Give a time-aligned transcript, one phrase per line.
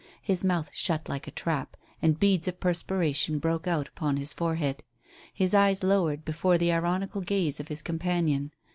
[0.23, 4.81] His mouth shut like a trap, and beads of perspiration broke out upon his forehead.
[5.31, 8.51] His eyes lowered before the ironical gaze of his companion.